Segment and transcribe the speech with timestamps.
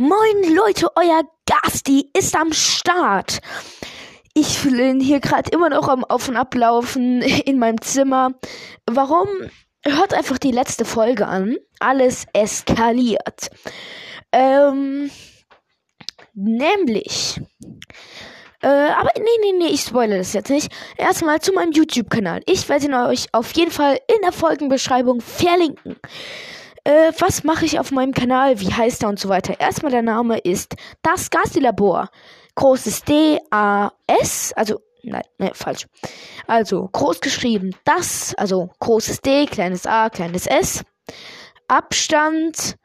[0.00, 3.40] Moin Leute, euer Gasti ist am Start.
[4.32, 8.30] Ich bin hier gerade immer noch am Auf- und Ablaufen in meinem Zimmer.
[8.86, 9.26] Warum?
[9.84, 11.56] Hört einfach die letzte Folge an.
[11.80, 13.50] Alles eskaliert.
[14.30, 15.10] Ähm,
[16.32, 17.40] nämlich.
[18.62, 20.70] Äh, aber nee, nee, nee, ich spoilere das jetzt nicht.
[20.96, 22.42] Erstmal zu meinem YouTube-Kanal.
[22.46, 25.96] Ich werde ihn euch auf jeden Fall in der Folgenbeschreibung verlinken.
[26.88, 28.60] Äh, was mache ich auf meinem Kanal?
[28.60, 29.60] Wie heißt er und so weiter?
[29.60, 32.08] Erstmal der Name ist das Gasti-Labor.
[32.54, 35.86] Großes D, A, S, also, nein, ne, falsch.
[36.46, 40.82] Also, groß geschrieben das, also großes D, kleines A, kleines S.
[41.68, 42.76] Abstand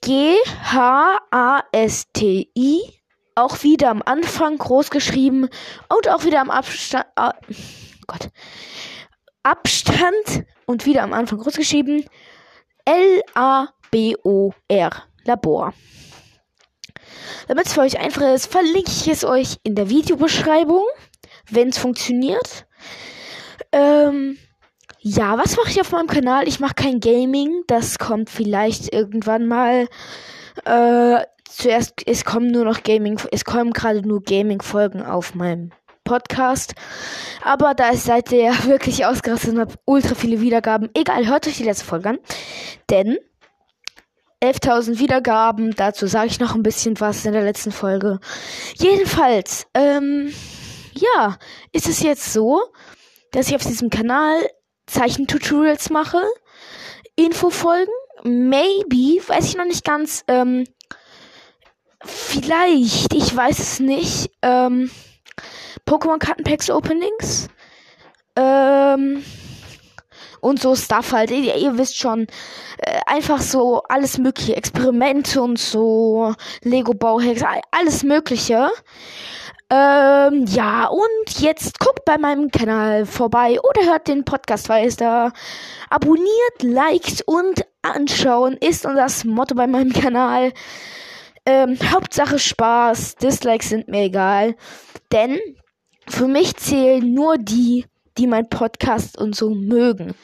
[0.00, 0.36] G,
[0.72, 2.80] H, A, S, T, I.
[3.34, 5.50] Auch wieder am Anfang groß geschrieben
[5.94, 7.34] und auch wieder am Abstand, ah,
[8.06, 8.30] Gott.
[9.42, 12.04] Abstand und wieder am Anfang groß geschrieben
[12.84, 13.70] L-A-B-O-R.
[15.24, 15.74] Labor.
[17.48, 20.84] Damit es für euch einfach ist, verlinke ich es euch in der Videobeschreibung,
[21.50, 22.66] wenn es funktioniert.
[23.72, 24.38] Ähm,
[25.00, 26.48] ja, was mache ich auf meinem Kanal?
[26.48, 27.64] Ich mache kein Gaming.
[27.66, 29.88] Das kommt vielleicht irgendwann mal.
[30.64, 35.72] Äh, zuerst, es kommen nur noch Gaming, es kommen gerade nur Gaming-Folgen auf meinem
[36.04, 36.74] Podcast.
[37.42, 40.90] Aber da ist seit der wirklich ausgerastet und habe ultra viele Wiedergaben.
[40.94, 42.18] Egal, hört euch die letzte Folge an.
[42.90, 43.18] Denn
[44.42, 48.20] 11.000 Wiedergaben, dazu sage ich noch ein bisschen was in der letzten Folge.
[48.78, 50.32] Jedenfalls, ähm,
[50.94, 51.36] ja,
[51.72, 52.62] ist es jetzt so,
[53.32, 54.40] dass ich auf diesem Kanal
[54.86, 56.22] Zeichentutorials mache,
[57.16, 57.92] Infofolgen,
[58.24, 60.64] maybe, weiß ich noch nicht ganz, ähm,
[62.04, 64.90] vielleicht, ich weiß es nicht, ähm,
[65.90, 67.48] Pokémon-Kartenpacks Openings.
[68.36, 69.24] Ähm,
[70.40, 71.30] und so Stuff halt.
[71.32, 72.28] Ihr, ihr wisst schon,
[72.78, 74.56] äh, einfach so alles mögliche.
[74.56, 78.70] Experimente und so, Lego-Bauhacks, alles mögliche.
[79.68, 85.32] Ähm, ja, und jetzt guckt bei meinem Kanal vorbei oder hört den Podcast weiter.
[85.90, 90.52] Abonniert, liked und anschauen ist das Motto bei meinem Kanal.
[91.46, 94.56] Ähm, Hauptsache Spaß, Dislikes sind mir egal.
[95.12, 95.38] Denn
[96.10, 97.86] für mich zählen nur die,
[98.18, 100.14] die mein Podcast und so mögen.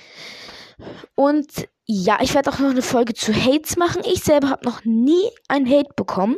[1.15, 4.03] Und ja, ich werde auch noch eine Folge zu Hates machen.
[4.05, 6.37] Ich selber habe noch nie ein Hate bekommen.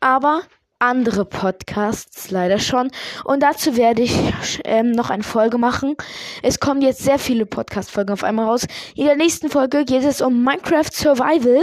[0.00, 0.42] Aber
[0.78, 2.90] andere Podcasts leider schon.
[3.24, 5.96] Und dazu werde ich ähm, noch eine Folge machen.
[6.42, 8.66] Es kommen jetzt sehr viele Podcast-Folgen auf einmal raus.
[8.94, 11.62] In der nächsten Folge geht es um Minecraft Survival.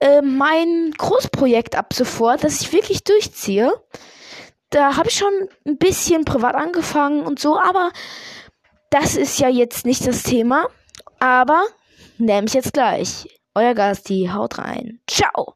[0.00, 3.72] Äh, mein Großprojekt ab sofort, das ich wirklich durchziehe
[4.74, 7.92] da habe ich schon ein bisschen privat angefangen und so, aber
[8.90, 10.66] das ist ja jetzt nicht das Thema.
[11.20, 11.64] Aber
[12.18, 13.28] nehme ich jetzt gleich.
[13.54, 15.00] Euer Gasti, haut rein.
[15.08, 15.52] Ciao.